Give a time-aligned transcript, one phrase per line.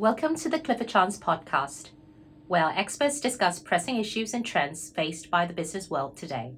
[0.00, 1.90] Welcome to the Clifford Chance podcast,
[2.48, 6.54] where our experts discuss pressing issues and trends faced by the business world today.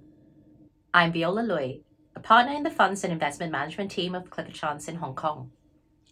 [0.94, 1.82] I'm Viola Lui,
[2.14, 5.50] a partner in the funds and investment management team of Clifford Chance in Hong Kong.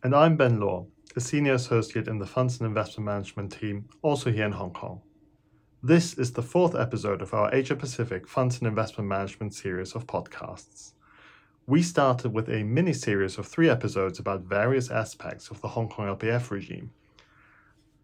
[0.02, 4.32] And I'm Ben Lohr, a senior associate in the funds and investment management team, also
[4.32, 5.00] here in Hong Kong.
[5.84, 10.08] This is the fourth episode of our Asia Pacific Funds and Investment Management series of
[10.08, 10.94] podcasts.
[11.68, 15.88] We started with a mini series of three episodes about various aspects of the Hong
[15.88, 16.90] Kong LPF regime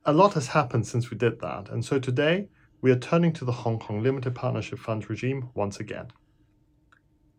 [0.06, 2.48] a lot has happened since we did that, and so today
[2.80, 6.06] we are turning to the Hong Kong Limited Partnership Fund regime once again.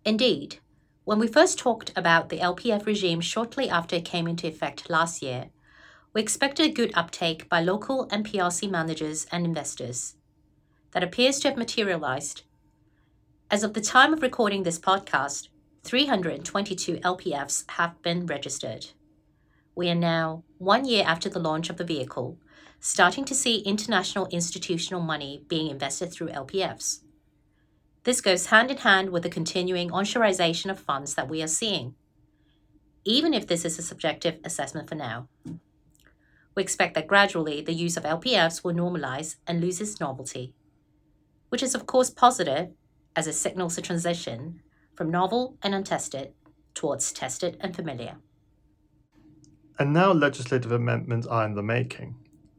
[0.04, 0.60] Indeed.
[1.06, 5.22] When we first talked about the LPF regime shortly after it came into effect last
[5.22, 5.46] year,
[6.14, 10.16] we expected a good uptake by local and PRC managers and investors.
[10.92, 12.44] That appears to have materialized.
[13.50, 15.48] As of the time of recording this podcast,
[15.86, 18.88] 322 LPFs have been registered.
[19.74, 22.38] We are now one year after the launch of the vehicle,
[22.80, 27.02] starting to see international institutional money being invested through LPFs.
[28.04, 31.96] This goes hand in hand with the continuing onshorization of funds that we are seeing,
[33.04, 35.28] even if this is a subjective assessment for now.
[36.56, 40.54] We expect that gradually the use of LPFs will normalize and lose its novelty,
[41.50, 42.70] which is, of course, positive
[43.16, 44.62] as it signals a transition
[44.96, 46.34] from novel and untested
[46.74, 48.18] towards tested and familiar.
[49.80, 52.16] And now legislative amendments are in the making.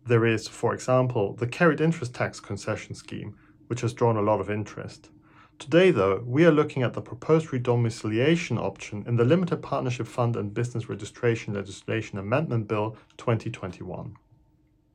[0.09, 4.41] There is, for example, the carried interest tax concession scheme, which has drawn a lot
[4.41, 5.11] of interest.
[5.59, 10.35] Today, though, we are looking at the proposed redomiciliation option in the Limited Partnership Fund
[10.35, 14.17] and Business Registration Legislation Amendment Bill 2021.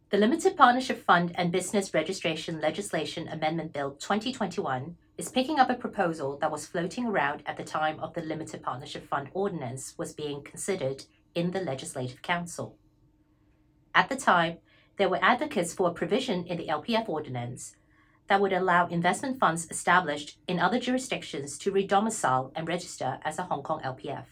[0.09, 5.75] The Limited Partnership Fund and Business Registration Legislation Amendment Bill 2021 is picking up a
[5.75, 10.11] proposal that was floating around at the time of the Limited Partnership Fund Ordinance was
[10.11, 11.03] being considered
[11.35, 12.75] in the Legislative Council.
[13.93, 14.57] At the time,
[14.97, 17.75] there were advocates for a provision in the LPF ordinance
[18.27, 23.43] that would allow investment funds established in other jurisdictions to redomicile and register as a
[23.43, 24.25] Hong Kong LPF.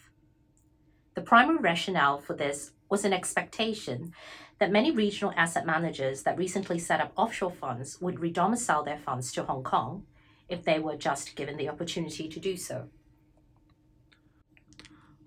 [1.14, 4.12] The primary rationale for this was an expectation
[4.58, 9.32] that many regional asset managers that recently set up offshore funds would redomicile their funds
[9.32, 10.04] to Hong Kong
[10.48, 12.88] if they were just given the opportunity to do so.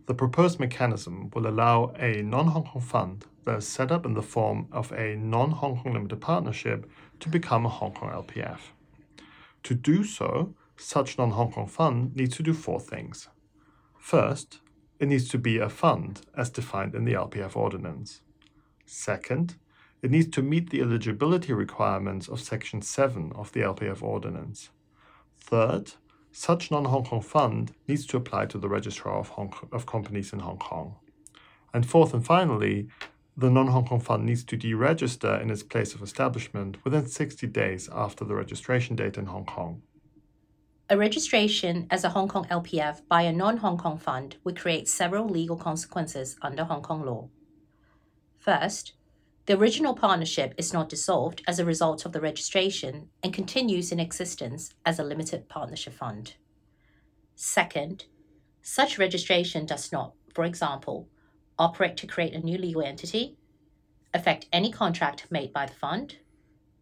[0.07, 4.13] The proposed mechanism will allow a non Hong Kong fund that is set up in
[4.13, 6.89] the form of a non Hong Kong limited partnership
[7.19, 8.59] to become a Hong Kong LPF.
[9.63, 13.29] To do so, such non Hong Kong fund needs to do four things.
[13.97, 14.59] First,
[14.99, 18.21] it needs to be a fund as defined in the LPF ordinance.
[18.85, 19.55] Second,
[20.01, 24.69] it needs to meet the eligibility requirements of Section 7 of the LPF ordinance.
[25.39, 25.93] Third,
[26.31, 30.39] such non-Hong Kong fund needs to apply to the Registrar of, Hong of Companies in
[30.39, 30.95] Hong Kong.
[31.73, 32.87] And fourth and finally,
[33.37, 37.89] the non-Hong Kong fund needs to deregister in its place of establishment within 60 days
[37.91, 39.81] after the registration date in Hong Kong.
[40.89, 45.27] A registration as a Hong Kong LPF by a non-Hong Kong fund would create several
[45.27, 47.27] legal consequences under Hong Kong law.
[48.37, 48.93] First,
[49.47, 53.99] the original partnership is not dissolved as a result of the registration and continues in
[53.99, 56.35] existence as a limited partnership fund.
[57.35, 58.05] Second,
[58.61, 61.09] such registration does not, for example,
[61.57, 63.37] operate to create a new legal entity,
[64.13, 66.17] affect any contract made by the fund,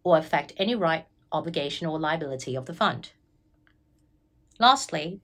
[0.02, 3.10] or affect any right, obligation, or liability of the fund.
[4.58, 5.20] Lastly,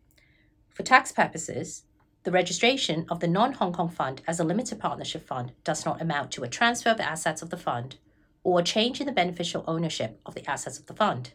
[0.71, 1.85] for tax purposes,
[2.23, 6.03] the registration of the non Hong Kong fund as a limited partnership fund does not
[6.03, 7.97] amount to a transfer of assets of the fund
[8.43, 11.33] or a change in the beneficial ownership of the assets of the fund.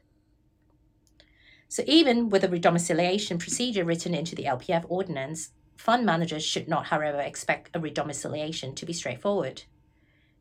[1.67, 6.87] So, even with a redomiciliation procedure written into the LPF ordinance, fund managers should not,
[6.87, 9.63] however, expect a redomiciliation to be straightforward.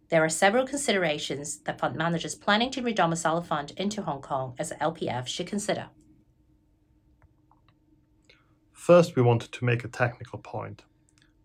[0.09, 4.55] There are several considerations that fund managers planning to redomicile a fund into Hong Kong
[4.59, 5.89] as an LPF should consider.
[8.73, 10.83] First, we wanted to make a technical point.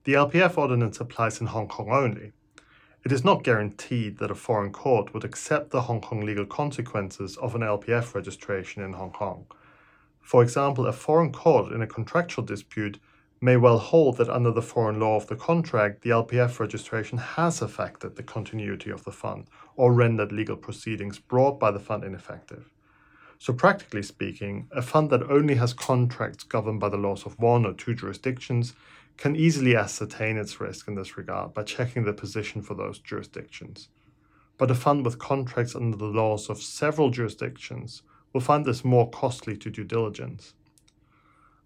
[0.03, 2.33] The LPF ordinance applies in Hong Kong only.
[3.06, 7.38] It is not guaranteed that a foreign court would accept the Hong Kong legal consequences
[7.38, 9.45] of an LPF registration in Hong Kong.
[10.19, 13.00] For example, a foreign court in a contractual dispute
[13.41, 17.62] may well hold that under the foreign law of the contract, the LPF registration has
[17.62, 22.69] affected the continuity of the fund or rendered legal proceedings brought by the fund ineffective.
[23.38, 27.65] So, practically speaking, a fund that only has contracts governed by the laws of one
[27.65, 28.74] or two jurisdictions
[29.15, 33.88] can easily ascertain its risk in this regard by checking the position for those jurisdictions.
[34.57, 38.01] But a fund with contracts under the laws of several jurisdictions
[38.33, 40.53] will find this more costly to due diligence.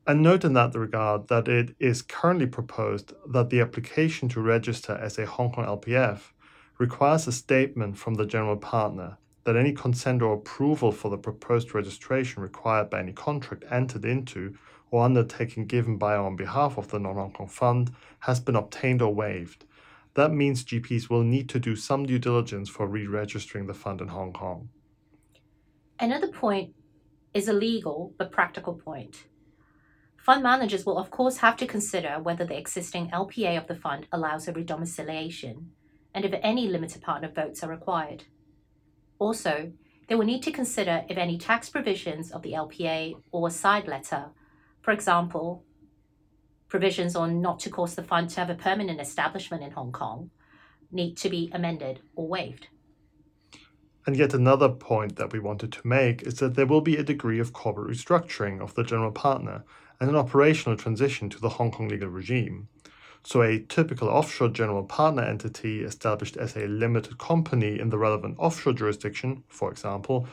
[0.05, 4.93] And note in that regard that it is currently proposed that the application to register
[4.93, 6.31] as a Hong Kong LPF
[6.77, 11.73] requires a statement from the general partner that any consent or approval for the proposed
[11.73, 14.55] registration required by any contract entered into
[14.91, 18.55] or undertaking given by or on behalf of the non Hong Kong fund has been
[18.55, 19.65] obtained or waived.
[20.15, 24.01] That means GPs will need to do some due diligence for re registering the fund
[24.01, 24.69] in Hong Kong.
[25.99, 26.73] Another point
[27.33, 29.25] is a legal but practical point.
[30.23, 34.07] Fund managers will, of course, have to consider whether the existing LPA of the fund
[34.09, 35.65] allows a redomiciliation
[36.13, 38.23] and if any limited partner votes are required.
[39.19, 39.73] Also,
[40.07, 43.85] they will need to consider if any tax provisions of the LPA or a side
[43.85, 44.27] letter,
[44.81, 45.65] for example,
[46.69, 50.29] provisions on not to cause the fund to have a permanent establishment in Hong Kong,
[50.89, 52.69] need to be amended or waived.
[54.05, 57.03] And yet another point that we wanted to make is that there will be a
[57.03, 59.63] degree of corporate restructuring of the general partner
[59.99, 62.67] and an operational transition to the Hong Kong legal regime.
[63.25, 68.35] So, a typical offshore general partner entity established as a limited company in the relevant
[68.37, 70.27] offshore jurisdiction, for example,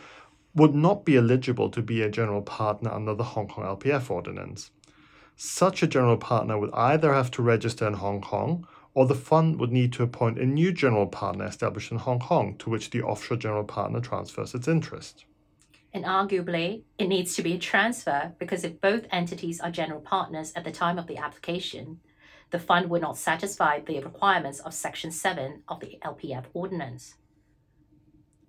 [0.56, 4.72] would not be eligible to be a general partner under the Hong Kong LPF ordinance.
[5.36, 9.60] Such a general partner would either have to register in Hong Kong or the fund
[9.60, 13.02] would need to appoint a new general partner established in Hong Kong to which the
[13.02, 15.24] offshore general partner transfers its interest.
[15.92, 20.52] And arguably, it needs to be a transfer because if both entities are general partners
[20.54, 22.00] at the time of the application,
[22.50, 27.14] the fund would not satisfy the requirements of Section 7 of the LPF Ordinance.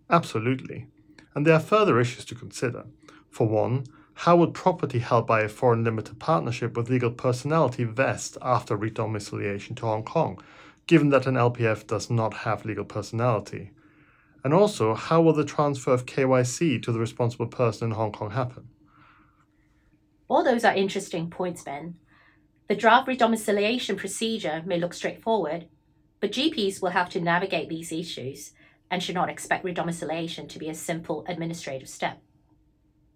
[0.09, 0.87] Absolutely.
[1.33, 2.85] And there are further issues to consider.
[3.29, 3.85] For one,
[4.21, 9.75] how would property held by a foreign limited partnership with legal personality vest after redomiciliation
[9.75, 10.39] to Hong Kong,
[10.85, 13.71] given that an LPF does not have legal personality?
[14.43, 18.29] And also, how will the transfer of KYC to the responsible person in Hong Kong
[18.29, 18.69] happen?
[20.27, 21.95] All those are interesting points, Ben.
[22.67, 25.67] The draft redomiciliation procedure may look straightforward,
[26.19, 28.51] but GPs will have to navigate these issues
[28.91, 32.21] and should not expect redomiciliation to be a simple administrative step.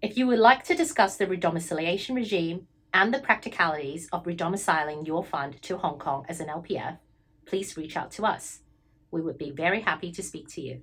[0.02, 5.24] If you would like to discuss the redomiciliation regime and the practicalities of redomiciling your
[5.24, 6.98] fund to Hong Kong as an LPF,
[7.46, 8.60] please reach out to us.
[9.12, 10.82] We would be very happy to speak to you.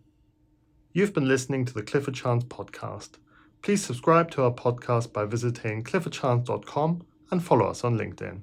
[0.93, 3.13] You've been listening to the Clifford Chance podcast.
[3.63, 8.41] Please subscribe to our podcast by visiting cliffordchance.com and follow us on LinkedIn.